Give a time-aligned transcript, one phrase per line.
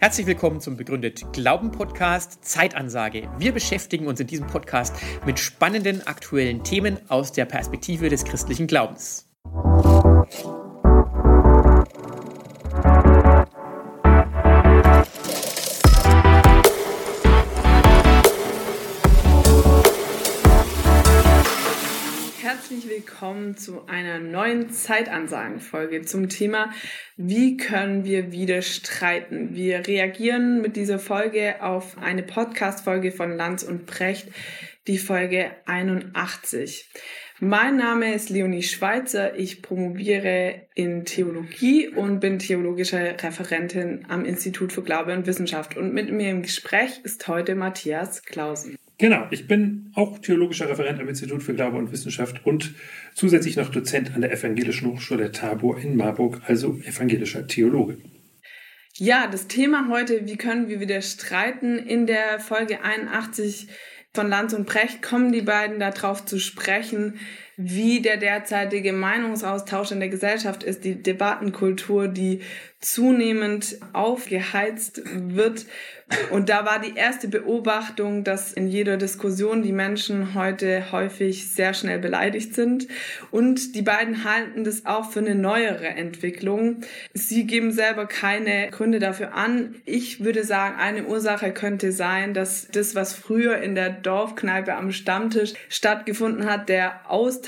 [0.00, 3.28] Herzlich willkommen zum Begründet Glauben Podcast Zeitansage.
[3.38, 4.94] Wir beschäftigen uns in diesem Podcast
[5.26, 9.28] mit spannenden aktuellen Themen aus der Perspektive des christlichen Glaubens.
[22.98, 26.72] Willkommen zu einer neuen Zeitansagenfolge zum Thema,
[27.16, 29.54] wie können wir wieder streiten?
[29.54, 34.26] Wir reagieren mit dieser Folge auf eine Podcast-Folge von Lanz und Brecht,
[34.88, 36.90] die Folge 81.
[37.38, 39.38] Mein Name ist Leonie Schweizer.
[39.38, 45.76] Ich promoviere in Theologie und bin theologische Referentin am Institut für Glaube und Wissenschaft.
[45.76, 48.76] Und mit mir im Gespräch ist heute Matthias Klausen.
[48.98, 52.74] Genau, ich bin auch theologischer Referent am Institut für Glaube und Wissenschaft und
[53.14, 57.98] zusätzlich noch Dozent an der Evangelischen Hochschule Tabor in Marburg, also evangelischer Theologe.
[58.94, 61.78] Ja, das Thema heute, wie können wir wieder streiten?
[61.78, 63.68] In der Folge 81
[64.12, 67.20] von Lanz und Precht kommen die beiden darauf zu sprechen,
[67.60, 72.40] wie der derzeitige Meinungsaustausch in der Gesellschaft ist, die Debattenkultur, die
[72.80, 75.66] zunehmend aufgeheizt wird.
[76.30, 81.74] Und da war die erste Beobachtung, dass in jeder Diskussion die Menschen heute häufig sehr
[81.74, 82.86] schnell beleidigt sind.
[83.32, 86.82] Und die beiden halten das auch für eine neuere Entwicklung.
[87.12, 89.74] Sie geben selber keine Gründe dafür an.
[89.84, 94.92] Ich würde sagen, eine Ursache könnte sein, dass das, was früher in der Dorfkneipe am
[94.92, 97.47] Stammtisch stattgefunden hat, der Austausch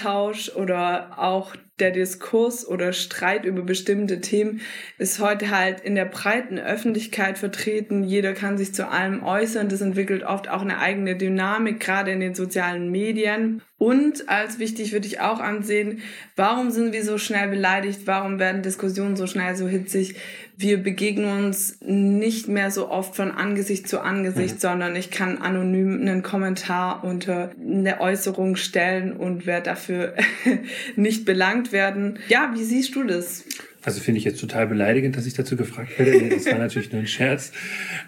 [0.56, 4.60] oder auch der Diskurs oder Streit über bestimmte Themen
[4.98, 8.04] ist heute halt in der breiten Öffentlichkeit vertreten.
[8.04, 9.68] Jeder kann sich zu allem äußern.
[9.68, 13.62] Das entwickelt oft auch eine eigene Dynamik, gerade in den sozialen Medien.
[13.78, 16.02] Und als wichtig würde ich auch ansehen,
[16.36, 18.02] warum sind wir so schnell beleidigt?
[18.04, 20.16] Warum werden Diskussionen so schnell so hitzig?
[20.62, 24.58] Wir begegnen uns nicht mehr so oft von Angesicht zu Angesicht, mhm.
[24.58, 30.14] sondern ich kann anonym einen Kommentar unter eine Äußerung stellen und werde dafür
[30.96, 32.18] nicht belangt werden.
[32.28, 33.46] Ja, wie siehst du das?
[33.82, 36.28] Also finde ich jetzt total beleidigend, dass ich dazu gefragt werde.
[36.28, 37.52] Das war natürlich nur ein Scherz.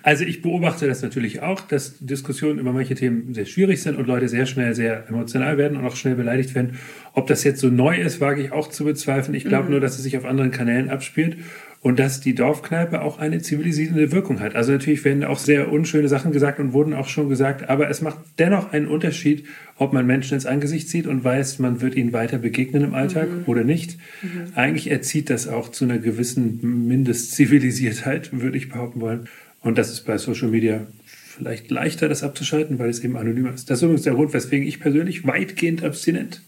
[0.02, 4.06] Also ich beobachte das natürlich auch, dass Diskussionen über manche Themen sehr schwierig sind und
[4.06, 6.78] Leute sehr schnell sehr emotional werden und auch schnell beleidigt werden.
[7.14, 9.34] Ob das jetzt so neu ist, wage ich auch zu bezweifeln.
[9.34, 9.70] Ich glaube mhm.
[9.70, 11.38] nur, dass es sich auf anderen Kanälen abspielt
[11.82, 14.54] und dass die Dorfkneipe auch eine zivilisierende Wirkung hat.
[14.54, 18.00] Also natürlich werden auch sehr unschöne Sachen gesagt und wurden auch schon gesagt, aber es
[18.00, 19.44] macht dennoch einen Unterschied,
[19.76, 23.28] ob man Menschen ins Angesicht sieht und weiß, man wird ihnen weiter begegnen im Alltag
[23.28, 23.42] mhm.
[23.46, 23.98] oder nicht.
[24.22, 24.52] Mhm.
[24.54, 29.28] Eigentlich erzieht das auch zu einer gewissen Mindestzivilisiertheit, würde ich behaupten wollen.
[29.60, 33.70] Und das ist bei Social Media vielleicht leichter, das abzuschalten, weil es eben anonymer ist.
[33.70, 36.42] Das ist übrigens der Grund, weswegen ich persönlich weitgehend abstinent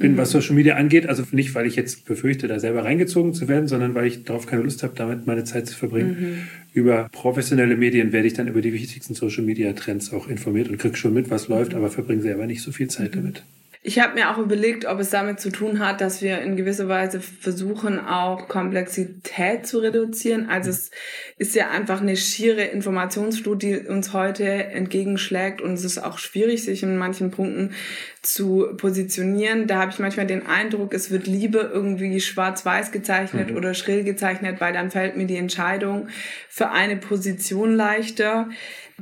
[0.00, 1.06] bin, was Social Media angeht.
[1.06, 4.46] Also nicht, weil ich jetzt befürchte, da selber reingezogen zu werden, sondern weil ich darauf
[4.46, 6.16] keine Lust habe, damit meine Zeit zu verbringen.
[6.18, 6.36] Mhm.
[6.72, 10.78] Über professionelle Medien werde ich dann über die wichtigsten Social Media Trends auch informiert und
[10.78, 13.20] kriege schon mit, was läuft, aber verbringe selber nicht so viel Zeit mhm.
[13.20, 13.42] damit.
[13.82, 16.88] Ich habe mir auch überlegt, ob es damit zu tun hat, dass wir in gewisser
[16.88, 20.50] Weise versuchen, auch Komplexität zu reduzieren.
[20.50, 20.90] Also es
[21.38, 26.62] ist ja einfach eine schiere Informationsflut, die uns heute entgegenschlägt und es ist auch schwierig,
[26.62, 27.72] sich in manchen Punkten
[28.20, 29.66] zu positionieren.
[29.66, 33.56] Da habe ich manchmal den Eindruck, es wird lieber irgendwie schwarz-weiß gezeichnet mhm.
[33.56, 36.08] oder schrill gezeichnet, weil dann fällt mir die Entscheidung
[36.50, 38.50] für eine Position leichter.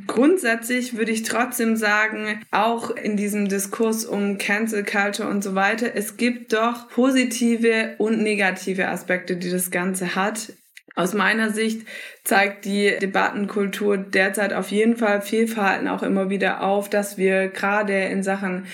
[0.06, 5.94] Grundsätzlich würde ich trotzdem sagen, auch in diesem Diskurs um Cancel Culture und so weiter,
[5.94, 10.52] es gibt doch positive und negative Aspekte, die das Ganze hat.
[10.94, 11.86] Aus meiner Sicht
[12.24, 17.94] zeigt die Debattenkultur derzeit auf jeden Fall Fehlverhalten auch immer wieder auf, dass wir gerade
[18.06, 18.66] in Sachen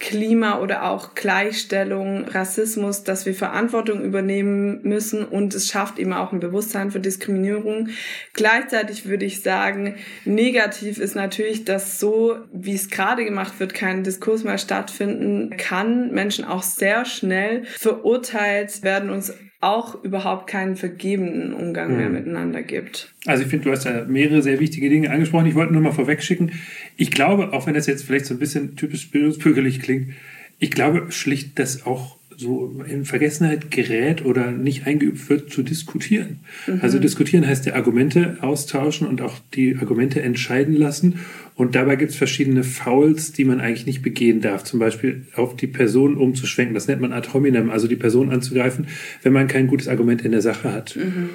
[0.00, 6.32] Klima oder auch Gleichstellung, Rassismus, dass wir Verantwortung übernehmen müssen und es schafft eben auch
[6.32, 7.88] ein Bewusstsein für Diskriminierung.
[8.32, 14.04] Gleichzeitig würde ich sagen, negativ ist natürlich, dass so, wie es gerade gemacht wird, kein
[14.04, 21.52] Diskurs mehr stattfinden kann, Menschen auch sehr schnell verurteilt werden, uns auch überhaupt keinen vergebenen
[21.52, 22.14] Umgang mehr mhm.
[22.14, 23.12] miteinander gibt.
[23.26, 25.46] Also ich finde, du hast ja mehrere sehr wichtige Dinge angesprochen.
[25.46, 26.52] Ich wollte nur mal vorwegschicken.
[26.96, 30.12] Ich glaube, auch wenn das jetzt vielleicht so ein bisschen typisch bildungsbürgerlich klingt,
[30.60, 36.38] ich glaube schlicht, dass auch so in Vergessenheit gerät oder nicht eingeübt wird, zu diskutieren.
[36.68, 36.78] Mhm.
[36.82, 41.18] Also diskutieren heißt ja Argumente austauschen und auch die Argumente entscheiden lassen.
[41.56, 44.62] Und dabei gibt es verschiedene Fouls, die man eigentlich nicht begehen darf.
[44.62, 46.74] Zum Beispiel auf die Person umzuschwenken.
[46.74, 48.86] Das nennt man ad hominem, also die Person anzugreifen,
[49.24, 50.94] wenn man kein gutes Argument in der Sache hat.
[50.94, 51.30] Mhm.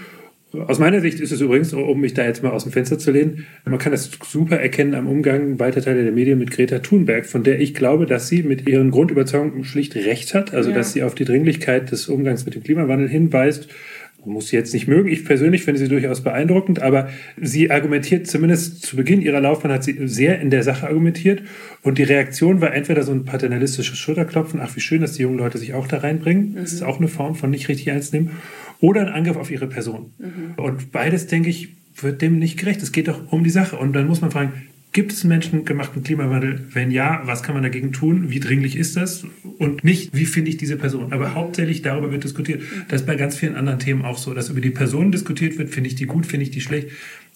[0.53, 3.09] Aus meiner Sicht ist es übrigens, um mich da jetzt mal aus dem Fenster zu
[3.09, 7.25] lehnen, man kann das super erkennen am Umgang weiter Teile der Medien mit Greta Thunberg,
[7.25, 10.75] von der ich glaube, dass sie mit ihren Grundüberzeugungen schlicht recht hat, also ja.
[10.75, 13.67] dass sie auf die Dringlichkeit des Umgangs mit dem Klimawandel hinweist
[14.25, 15.09] muss sie jetzt nicht mögen.
[15.09, 17.09] Ich persönlich finde sie durchaus beeindruckend, aber
[17.41, 21.41] sie argumentiert zumindest zu Beginn ihrer Laufbahn hat sie sehr in der Sache argumentiert
[21.81, 25.37] und die Reaktion war entweder so ein paternalistisches Schulterklopfen, ach wie schön, dass die jungen
[25.37, 26.55] Leute sich auch da reinbringen.
[26.55, 26.87] Das ist mhm.
[26.87, 28.31] auch eine Form von nicht richtig ernst nehmen
[28.83, 30.11] oder ein Angriff auf ihre Person.
[30.19, 30.61] Mhm.
[30.61, 32.83] Und beides, denke ich, wird dem nicht gerecht.
[32.83, 33.77] Es geht doch um die Sache.
[33.77, 34.51] Und dann muss man fragen,
[34.93, 36.67] Gibt es menschengemachten Klimawandel?
[36.71, 38.29] Wenn ja, was kann man dagegen tun?
[38.29, 39.25] Wie dringlich ist das?
[39.57, 41.13] Und nicht, wie finde ich diese Person?
[41.13, 42.61] Aber hauptsächlich darüber wird diskutiert.
[42.89, 45.71] Das ist bei ganz vielen anderen Themen auch so, dass über die Person diskutiert wird.
[45.71, 46.27] Finde ich die gut?
[46.27, 46.89] Finde ich die schlecht?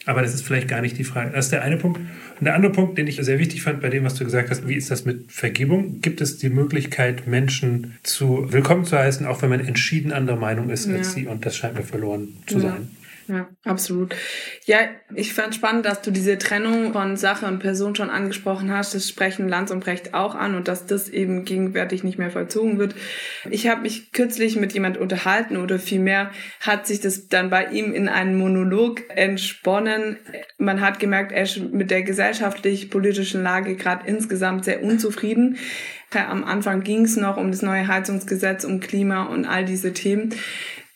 [0.07, 1.31] Aber das ist vielleicht gar nicht die Frage.
[1.33, 1.99] Das ist der eine Punkt.
[1.99, 4.65] Und der andere Punkt, den ich sehr wichtig fand bei dem, was du gesagt hast,
[4.65, 5.99] wie ist das mit Vergebung?
[6.01, 10.69] Gibt es die Möglichkeit, Menschen zu willkommen zu heißen, auch wenn man entschieden anderer Meinung
[10.69, 10.95] ist ja.
[10.95, 11.27] als sie?
[11.27, 12.61] Und das scheint mir verloren zu ja.
[12.61, 12.87] sein.
[13.27, 14.15] Ja, absolut.
[14.65, 14.77] Ja,
[15.13, 18.95] ich fand spannend, dass du diese Trennung von Sache und Person schon angesprochen hast.
[18.95, 22.79] Das sprechen Lanz und Brecht auch an und dass das eben gegenwärtig nicht mehr vollzogen
[22.79, 22.95] wird.
[23.49, 26.31] Ich habe mich kürzlich mit jemand unterhalten oder vielmehr
[26.61, 30.17] hat sich das dann bei ihm in einen Monolog entsponnen.
[30.57, 35.57] Man hat gemerkt, er ist mit der gesellschaftlich-politischen Lage gerade insgesamt sehr unzufrieden.
[36.11, 40.33] Am Anfang ging es noch um das neue Heizungsgesetz, um Klima und all diese Themen.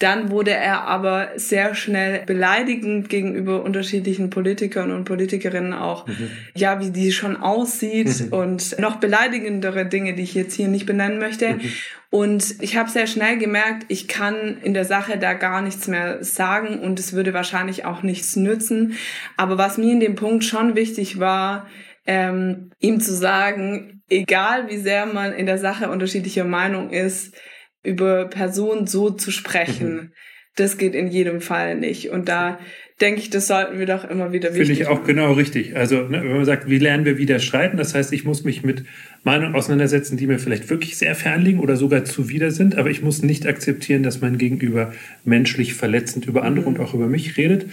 [0.01, 6.31] Dann wurde er aber sehr schnell beleidigend gegenüber unterschiedlichen Politikern und Politikerinnen auch, mhm.
[6.56, 8.33] ja, wie die schon aussieht mhm.
[8.33, 11.53] und noch beleidigendere Dinge, die ich jetzt hier nicht benennen möchte.
[11.53, 11.62] Mhm.
[12.09, 16.24] Und ich habe sehr schnell gemerkt, ich kann in der Sache da gar nichts mehr
[16.24, 18.97] sagen und es würde wahrscheinlich auch nichts nützen.
[19.38, 21.68] Aber was mir in dem Punkt schon wichtig war,
[22.07, 27.36] ähm, ihm zu sagen, egal wie sehr man in der Sache unterschiedlicher Meinung ist,
[27.83, 30.12] über Personen so zu sprechen, mhm.
[30.56, 32.10] das geht in jedem Fall nicht.
[32.10, 32.60] Und da
[33.01, 35.07] denke ich, das sollten wir doch immer wieder wichtig Finde ich auch machen.
[35.07, 35.75] genau richtig.
[35.75, 38.63] Also, ne, wenn man sagt, wie lernen wir wieder streiten, das heißt, ich muss mich
[38.63, 38.83] mit
[39.24, 43.01] Meinungen auseinandersetzen, die mir vielleicht wirklich sehr fern liegen oder sogar zuwider sind, aber ich
[43.01, 44.94] muss nicht akzeptieren, dass mein Gegenüber
[45.25, 46.75] menschlich verletzend über andere mhm.
[46.75, 47.66] und auch über mich redet.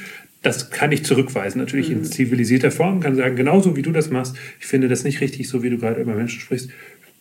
[0.43, 1.99] Das kann ich zurückweisen, natürlich mhm.
[1.99, 5.49] in zivilisierter Form, kann sagen, genauso wie du das machst, ich finde das nicht richtig,
[5.49, 6.71] so wie du gerade über Menschen sprichst.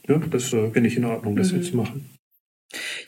[0.08, 1.64] Ja, das äh, finde ich in Ordnung, das mhm.
[1.64, 2.17] so zu machen.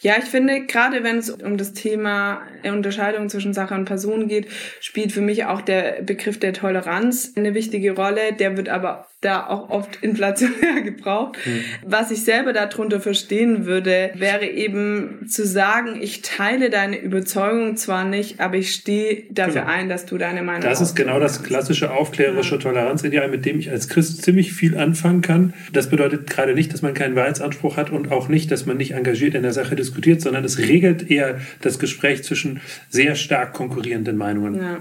[0.01, 4.47] Ja, ich finde, gerade wenn es um das Thema Unterscheidung zwischen Sache und Person geht,
[4.79, 8.33] spielt für mich auch der Begriff der Toleranz eine wichtige Rolle.
[8.33, 11.37] Der wird aber da auch oft inflationär gebraucht.
[11.45, 11.61] Mhm.
[11.85, 18.05] Was ich selber darunter verstehen würde, wäre eben zu sagen, ich teile deine Überzeugung zwar
[18.05, 19.73] nicht, aber ich stehe dafür genau.
[19.73, 22.61] ein, dass du deine Meinung Das ist genau das klassische aufklärerische ja.
[22.61, 25.53] Toleranzideal, mit dem ich als Christ ziemlich viel anfangen kann.
[25.73, 28.91] Das bedeutet gerade nicht, dass man keinen Wahrheitsanspruch hat und auch nicht, dass man nicht
[28.91, 34.15] engagiert in der Sache diskutiert, sondern es regelt eher das Gespräch zwischen sehr stark konkurrierenden
[34.15, 34.55] Meinungen.
[34.55, 34.77] Ja.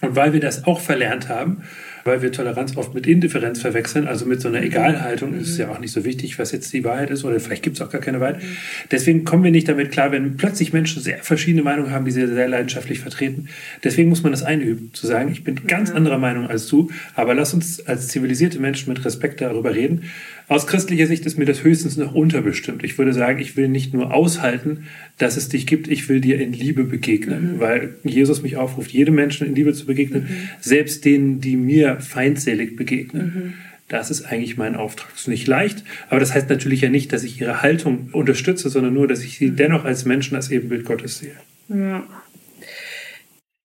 [0.00, 1.62] Und weil wir das auch verlernt haben,
[2.08, 5.32] weil wir Toleranz oft mit Indifferenz verwechseln, also mit so einer Egalhaltung.
[5.32, 5.40] Mhm.
[5.40, 7.76] ist es ja auch nicht so wichtig, was jetzt die Wahrheit ist, oder vielleicht gibt
[7.76, 8.42] es auch gar keine Wahrheit.
[8.42, 8.46] Mhm.
[8.90, 12.26] Deswegen kommen wir nicht damit klar, wenn plötzlich Menschen sehr verschiedene Meinungen haben, die sie
[12.26, 13.48] sehr leidenschaftlich vertreten.
[13.84, 17.34] Deswegen muss man das einüben, zu sagen, ich bin ganz anderer Meinung als du, aber
[17.34, 20.02] lass uns als zivilisierte Menschen mit Respekt darüber reden
[20.48, 22.82] aus christlicher Sicht ist mir das höchstens noch unterbestimmt.
[22.82, 24.84] Ich würde sagen, ich will nicht nur aushalten,
[25.18, 27.60] dass es dich gibt, ich will dir in Liebe begegnen, mhm.
[27.60, 30.48] weil Jesus mich aufruft, jedem Menschen in Liebe zu begegnen, mhm.
[30.60, 33.24] selbst denen, die mir feindselig begegnen.
[33.24, 33.54] Mhm.
[33.88, 35.10] Das ist eigentlich mein Auftrag.
[35.12, 38.68] Das ist nicht leicht, aber das heißt natürlich ja nicht, dass ich ihre Haltung unterstütze,
[38.68, 39.56] sondern nur, dass ich sie mhm.
[39.56, 41.36] dennoch als Menschen, als Ebenbild Gottes sehe.
[41.68, 42.06] Ja.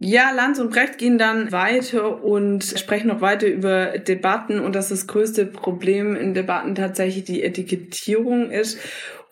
[0.05, 4.89] Ja, Lanz und Brecht gehen dann weiter und sprechen noch weiter über Debatten und dass
[4.89, 8.79] das größte Problem in Debatten tatsächlich die Etikettierung ist.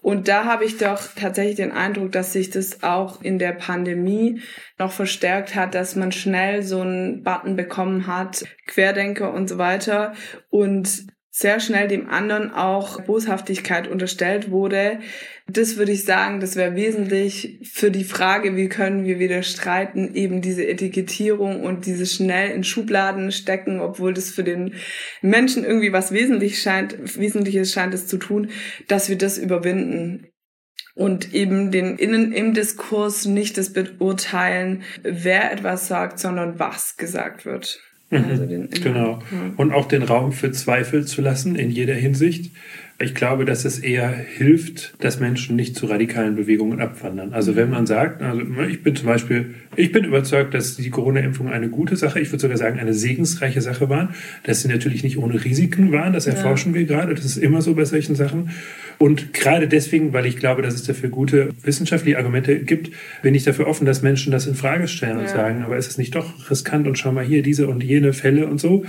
[0.01, 4.41] Und da habe ich doch tatsächlich den Eindruck, dass sich das auch in der Pandemie
[4.79, 10.13] noch verstärkt hat, dass man schnell so einen Button bekommen hat, Querdenker und so weiter.
[10.49, 14.99] Und sehr schnell dem anderen auch Boshaftigkeit unterstellt wurde.
[15.47, 20.13] Das würde ich sagen, das wäre wesentlich für die Frage, wie können wir wieder streiten,
[20.13, 24.73] eben diese Etikettierung und dieses schnell in Schubladen stecken, obwohl das für den
[25.21, 28.49] Menschen irgendwie was wesentlich scheint, Wesentliches scheint es zu tun,
[28.89, 30.27] dass wir das überwinden
[30.95, 37.45] und eben den innen im Diskurs nicht das beurteilen, wer etwas sagt, sondern was gesagt
[37.45, 37.79] wird.
[38.11, 38.25] Mhm.
[38.29, 39.19] Also den, genau.
[39.57, 42.53] Und auch den Raum für Zweifel zu lassen in jeder Hinsicht.
[43.01, 47.33] Ich glaube, dass es eher hilft, dass Menschen nicht zu radikalen Bewegungen abwandern.
[47.33, 51.49] Also wenn man sagt, also ich bin zum Beispiel, ich bin überzeugt, dass die Corona-Impfung
[51.49, 54.09] eine gute Sache, ich würde sogar sagen, eine segensreiche Sache waren,
[54.43, 56.79] dass sie natürlich nicht ohne Risiken waren, das erforschen ja.
[56.79, 58.51] wir gerade, das ist immer so bei solchen Sachen.
[58.99, 62.91] Und gerade deswegen, weil ich glaube, dass es dafür gute wissenschaftliche Argumente gibt,
[63.23, 65.29] bin ich dafür offen, dass Menschen das in Frage stellen und ja.
[65.29, 68.45] sagen, aber ist es nicht doch riskant und schau mal hier diese und jene Fälle
[68.45, 68.85] und so.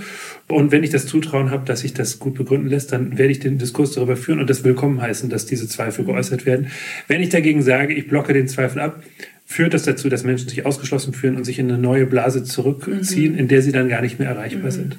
[0.47, 3.39] Und wenn ich das Zutrauen habe, dass sich das gut begründen lässt, dann werde ich
[3.39, 6.67] den Diskurs darüber führen und das willkommen heißen, dass diese Zweifel geäußert werden.
[7.07, 9.03] Wenn ich dagegen sage, ich blocke den Zweifel ab,
[9.45, 13.33] führt das dazu, dass Menschen sich ausgeschlossen fühlen und sich in eine neue Blase zurückziehen,
[13.33, 13.39] mhm.
[13.39, 14.71] in der sie dann gar nicht mehr erreichbar mhm.
[14.71, 14.97] sind.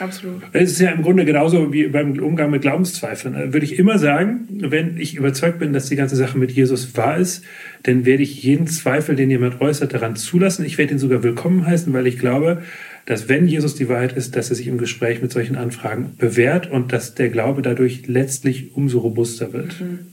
[0.00, 0.42] Absolut.
[0.52, 3.34] Es ist ja im Grunde genauso wie beim Umgang mit Glaubenszweifeln.
[3.34, 6.96] Da würde ich immer sagen, wenn ich überzeugt bin, dass die ganze Sache mit Jesus
[6.96, 7.44] wahr ist,
[7.82, 10.64] dann werde ich jeden Zweifel, den jemand äußert, daran zulassen.
[10.64, 12.62] Ich werde ihn sogar willkommen heißen, weil ich glaube,
[13.10, 16.70] dass wenn Jesus die Wahrheit ist, dass er sich im Gespräch mit solchen Anfragen bewährt
[16.70, 19.80] und dass der Glaube dadurch letztlich umso robuster wird.
[19.80, 20.12] Mhm.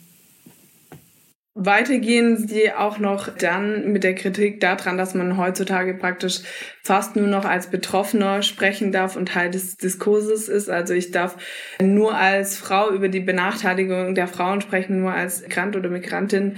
[1.54, 6.40] Weiter gehen sie auch noch dann mit der Kritik daran, dass man heutzutage praktisch
[6.84, 10.68] fast nur noch als Betroffener sprechen darf und Teil des Diskurses ist.
[10.68, 11.38] Also ich darf
[11.80, 16.56] nur als Frau über die Benachteiligung der Frauen sprechen, nur als Migrant oder Migrantin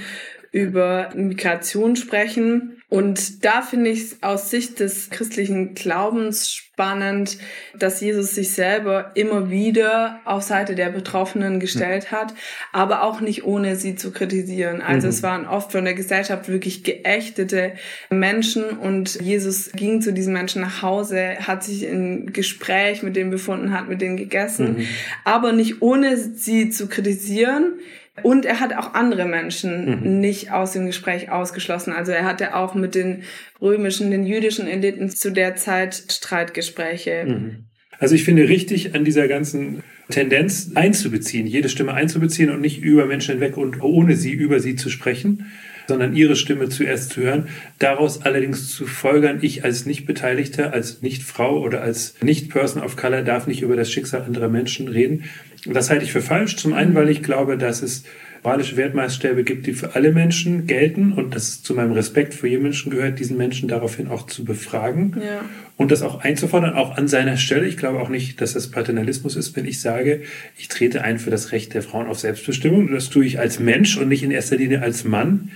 [0.54, 2.79] über Migration sprechen.
[2.90, 7.38] Und da finde ich es aus Sicht des christlichen Glaubens spannend,
[7.78, 12.34] dass Jesus sich selber immer wieder auf Seite der Betroffenen gestellt hat,
[12.74, 14.82] aber auch nicht ohne sie zu kritisieren.
[14.82, 15.14] Also mhm.
[15.14, 17.74] es waren oft von der Gesellschaft wirklich geächtete
[18.10, 23.30] Menschen und Jesus ging zu diesen Menschen nach Hause, hat sich in Gespräch mit denen
[23.30, 24.88] befunden, hat mit denen gegessen, mhm.
[25.26, 27.74] aber nicht ohne sie zu kritisieren,
[28.24, 30.20] und er hat auch andere Menschen mhm.
[30.20, 31.94] nicht aus dem Gespräch ausgeschlossen.
[31.94, 33.24] Also er hatte auch mit den
[33.62, 37.26] römischen, den jüdischen Eliten zu der Zeit Streitgespräche.
[37.28, 37.66] Mhm.
[38.00, 43.06] Also ich finde richtig an dieser ganzen Tendenz einzubeziehen, jede Stimme einzubeziehen und nicht über
[43.06, 45.52] Menschen hinweg und ohne sie über sie zu sprechen,
[45.90, 47.50] sondern ihre Stimme zuerst zu hören.
[47.80, 53.48] Daraus allerdings zu folgern, ich als Nicht-Beteiligter, als Nicht-Frau oder als Nicht-Person of Color darf
[53.48, 55.26] nicht über das Schicksal anderer Menschen reden.
[55.66, 56.56] Das halte ich für falsch.
[56.56, 58.06] Zum einen, weil ich glaube, dass es
[58.44, 62.64] moralische Wertmaßstäbe gibt, die für alle Menschen gelten und das zu meinem Respekt für jeden
[62.64, 65.42] Menschen gehört, diesen Menschen daraufhin auch zu befragen ja.
[65.78, 67.68] und das auch einzufordern, auch an seiner Stelle.
[67.68, 70.22] Ich glaube auch nicht, dass das Paternalismus ist, wenn ich sage,
[70.58, 72.92] ich trete ein für das Recht der Frauen auf Selbstbestimmung.
[72.92, 75.52] Das tue ich als Mensch und nicht in erster Linie als Mann.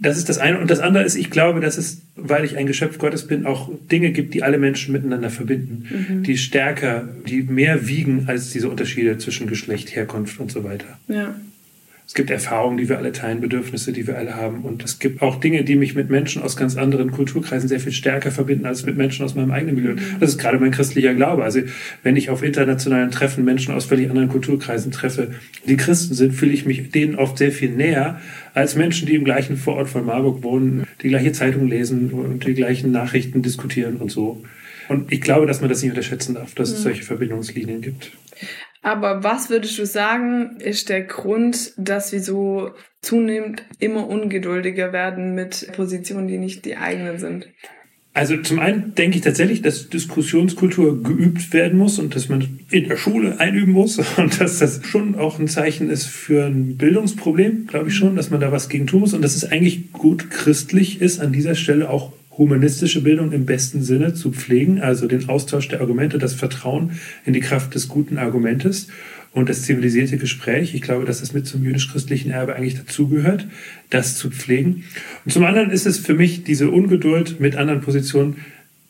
[0.00, 0.58] Das ist das eine.
[0.58, 3.70] Und das andere ist, ich glaube, dass es, weil ich ein Geschöpf Gottes bin, auch
[3.90, 6.22] Dinge gibt, die alle Menschen miteinander verbinden, mhm.
[6.22, 10.98] die stärker, die mehr wiegen als diese Unterschiede zwischen Geschlecht, Herkunft und so weiter.
[11.08, 11.34] Ja.
[12.10, 14.62] Es gibt Erfahrungen, die wir alle teilen, Bedürfnisse, die wir alle haben.
[14.62, 17.92] Und es gibt auch Dinge, die mich mit Menschen aus ganz anderen Kulturkreisen sehr viel
[17.92, 19.94] stärker verbinden als mit Menschen aus meinem eigenen Milieu.
[20.18, 21.44] Das ist gerade mein christlicher Glaube.
[21.44, 21.60] Also
[22.02, 25.34] wenn ich auf internationalen Treffen Menschen aus völlig anderen Kulturkreisen treffe,
[25.68, 28.20] die Christen sind, fühle ich mich denen oft sehr viel näher
[28.54, 32.54] als Menschen, die im gleichen Vorort von Marburg wohnen, die gleiche Zeitung lesen und die
[32.54, 34.42] gleichen Nachrichten diskutieren und so.
[34.88, 38.10] Und ich glaube, dass man das nicht unterschätzen darf, dass es solche Verbindungslinien gibt.
[38.82, 42.70] Aber was würdest du sagen, ist der Grund, dass wir so
[43.02, 47.48] zunehmend immer ungeduldiger werden mit Positionen, die nicht die eigenen sind?
[48.12, 52.88] Also zum einen denke ich tatsächlich, dass Diskussionskultur geübt werden muss und dass man in
[52.88, 57.66] der Schule einüben muss und dass das schon auch ein Zeichen ist für ein Bildungsproblem,
[57.66, 60.30] glaube ich schon, dass man da was gegen tun muss und dass es eigentlich gut
[60.30, 65.28] christlich ist, an dieser Stelle auch humanistische Bildung im besten Sinne zu pflegen, also den
[65.28, 66.92] Austausch der Argumente, das Vertrauen
[67.26, 68.88] in die Kraft des guten Argumentes
[69.32, 70.74] und das zivilisierte Gespräch.
[70.74, 73.46] Ich glaube, dass das mit zum jüdisch-christlichen Erbe eigentlich dazugehört,
[73.90, 74.84] das zu pflegen.
[75.26, 78.36] Und zum anderen ist es für mich diese Ungeduld mit anderen Positionen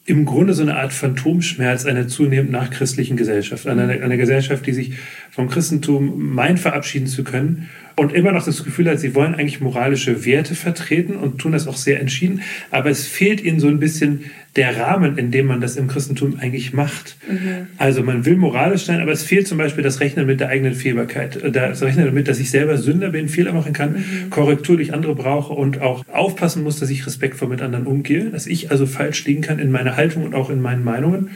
[0.06, 4.92] im Grunde so eine Art Phantomschmerz einer zunehmend nachchristlichen Gesellschaft, einer, einer Gesellschaft, die sich
[5.32, 9.60] vom Christentum meint, verabschieden zu können und immer noch das Gefühl hat, sie wollen eigentlich
[9.60, 13.78] moralische Werte vertreten und tun das auch sehr entschieden, aber es fehlt ihnen so ein
[13.78, 17.16] bisschen der Rahmen, in dem man das im Christentum eigentlich macht.
[17.30, 17.68] Mhm.
[17.78, 20.74] Also man will moralisch sein, aber es fehlt zum Beispiel das Rechnen mit der eigenen
[20.74, 24.30] Fehlbarkeit, das Rechnen damit, dass ich selber Sünder bin, Fehler machen kann, mhm.
[24.30, 28.46] Korrektur durch andere brauche und auch aufpassen muss, dass ich respektvoll mit anderen umgehe, dass
[28.46, 31.30] ich also falsch liegen kann in meiner Haltung und auch in meinen Meinungen.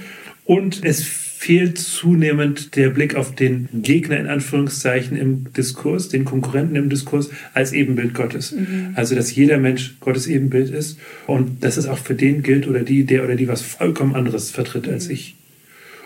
[0.44, 6.74] Und es fehlt zunehmend der Blick auf den Gegner in Anführungszeichen im Diskurs, den Konkurrenten
[6.74, 8.52] im Diskurs als Ebenbild Gottes.
[8.52, 8.92] Mhm.
[8.94, 12.80] Also, dass jeder Mensch Gottes Ebenbild ist und dass es auch für den gilt oder
[12.80, 15.12] die, der oder die was vollkommen anderes vertritt als mhm.
[15.12, 15.34] ich.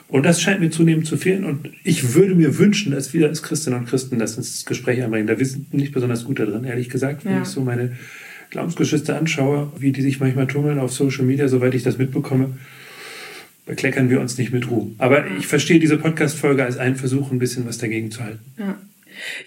[0.08, 1.44] Und das scheint mir zunehmend zu fehlen.
[1.44, 5.28] Und ich würde mir wünschen, dass wir als Christinnen und Christen das ins Gespräch einbringen.
[5.28, 7.42] Da wissen nicht besonders gut da drin, ehrlich gesagt, wenn ja.
[7.42, 7.92] ich so meine
[8.50, 12.54] Glaubensgeschwister anschaue, wie die sich manchmal tummeln auf Social Media, soweit ich das mitbekomme
[13.68, 14.96] bekleckern wir uns nicht mit Ruhm.
[14.98, 18.40] Aber ich verstehe diese Podcast-Folge als einen Versuch, ein bisschen was dagegen zu halten.
[18.58, 18.78] Ja.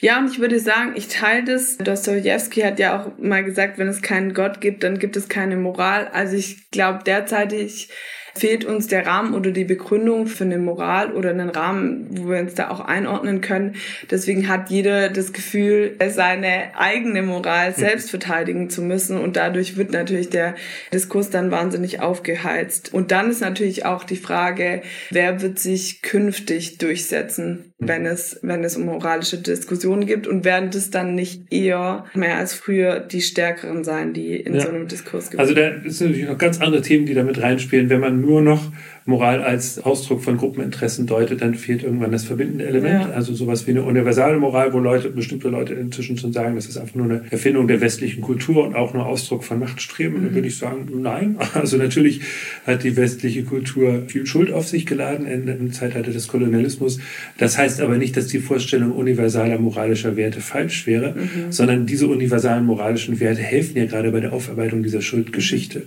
[0.01, 1.77] Ja, und ich würde sagen, ich teile das.
[1.77, 5.55] Dostoevsky hat ja auch mal gesagt, wenn es keinen Gott gibt, dann gibt es keine
[5.55, 6.09] Moral.
[6.09, 7.87] Also ich glaube derzeitig
[8.35, 12.39] fehlt uns der Rahmen oder die Begründung für eine Moral oder einen Rahmen, wo wir
[12.39, 13.75] uns da auch einordnen können.
[14.09, 19.91] Deswegen hat jeder das Gefühl, seine eigene Moral selbst verteidigen zu müssen und dadurch wird
[19.91, 20.55] natürlich der
[20.93, 22.93] Diskurs dann wahnsinnig aufgeheizt.
[22.93, 28.63] Und dann ist natürlich auch die Frage, wer wird sich künftig durchsetzen, wenn es, wenn
[28.63, 33.21] es um moralische Diskussionen gibt und werden das dann nicht eher mehr als früher die
[33.21, 34.61] Stärkeren sein, die in ja.
[34.61, 35.39] so einem Diskurs gibt?
[35.39, 37.89] Also da sind natürlich noch ganz andere Themen, die damit reinspielen.
[37.89, 38.71] Wenn man nur noch
[39.05, 43.05] Moral als Ausdruck von Gruppeninteressen deutet, dann fehlt irgendwann das verbindende Element.
[43.05, 43.11] Ja.
[43.11, 46.77] Also sowas wie eine universale Moral, wo Leute, bestimmte Leute inzwischen schon sagen, das ist
[46.77, 50.19] einfach nur eine Erfindung der westlichen Kultur und auch nur Ausdruck von Machtstreben.
[50.19, 50.25] Mhm.
[50.25, 51.37] Dann würde ich sagen, nein.
[51.53, 52.21] Also natürlich
[52.65, 56.99] hat die westliche Kultur viel Schuld auf sich geladen in, im Zeitalter des Kolonialismus.
[57.37, 61.51] Das heißt aber nicht, dass die Vorstellung universaler moralischer Werte falsch wäre, mhm.
[61.51, 65.83] sondern diese universalen moralischen Werte helfen ja gerade bei der Aufarbeitung dieser Schuldgeschichte.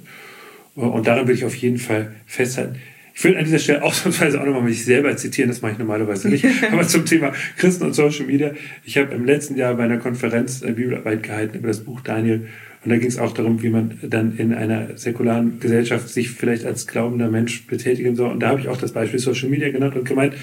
[0.75, 2.77] Und daran will ich auf jeden Fall festhalten.
[3.17, 6.29] Ich will an dieser Stelle ausnahmsweise auch nochmal mich selber zitieren, das mache ich normalerweise
[6.29, 6.45] nicht.
[6.73, 8.53] Aber zum Thema Christen und Social Media.
[8.85, 12.49] Ich habe im letzten Jahr bei einer Konferenz eine Bibelarbeit gehalten über das Buch Daniel.
[12.85, 16.67] Und da ging es auch darum, wie man dann in einer säkularen Gesellschaft sich vielleicht
[16.67, 18.31] als glaubender Mensch betätigen soll.
[18.31, 20.35] Und da habe ich auch das Beispiel Social Media genannt und gemeint,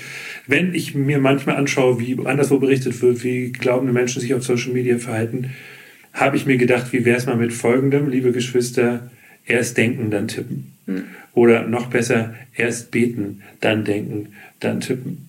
[0.47, 4.73] wenn ich mir manchmal anschaue, wie anderswo berichtet wird, wie glaubende Menschen sich auf Social
[4.73, 5.51] Media verhalten,
[6.13, 9.10] habe ich mir gedacht, wie wäre es mal mit folgendem, liebe Geschwister,
[9.45, 10.73] erst denken, dann tippen.
[10.85, 11.03] Hm.
[11.33, 14.29] Oder noch besser, erst beten, dann denken,
[14.59, 15.27] dann tippen.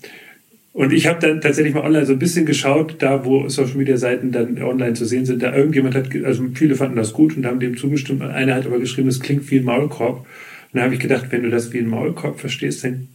[0.72, 3.98] Und ich habe dann tatsächlich mal online so ein bisschen geschaut, da wo Social Media
[3.98, 7.44] Seiten dann online zu sehen sind, da irgendjemand hat, also viele fanden das gut und
[7.44, 8.22] haben dem zugestimmt.
[8.22, 10.20] Einer hat aber geschrieben, es klingt wie ein Maulkorb.
[10.20, 13.08] Und da habe ich gedacht, wenn du das wie ein Maulkorb verstehst, dann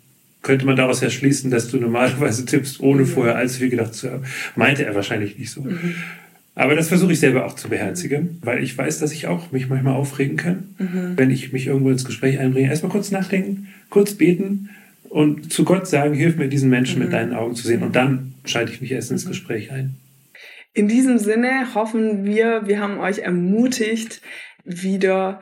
[0.44, 3.08] könnte man daraus ja schließen, dass du normalerweise tippst, ohne mhm.
[3.08, 4.24] vorher allzu viel gedacht zu haben.
[4.56, 5.62] Meinte er wahrscheinlich nicht so.
[5.62, 5.96] Mhm.
[6.58, 9.70] Aber das versuche ich selber auch zu beherzigen, weil ich weiß, dass ich auch mich
[9.70, 11.14] manchmal aufregen kann, mhm.
[11.16, 12.68] wenn ich mich irgendwo ins Gespräch einbringe.
[12.68, 14.70] Erstmal kurz nachdenken, kurz beten
[15.08, 17.06] und zu Gott sagen, hilf mir, diesen Menschen mhm.
[17.06, 17.84] mit deinen Augen zu sehen.
[17.84, 19.28] Und dann schalte ich mich erst ins.
[19.28, 19.98] Gespräch ein.
[20.74, 24.22] In diesem Sinne hoffen wir, wir haben euch ermutigt,
[24.66, 25.42] wieder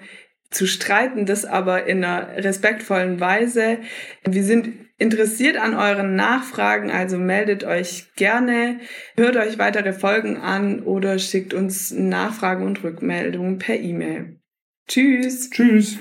[0.52, 3.80] zu streiten, das aber in einer respektvollen Weise.
[4.26, 8.80] Wir sind interessiert an euren Nachfragen, also meldet euch gerne,
[9.18, 14.40] hört euch weitere Folgen an oder schickt uns Nachfragen und Rückmeldungen per E-Mail.
[14.88, 15.50] Tschüss.
[15.50, 15.98] Tschüss.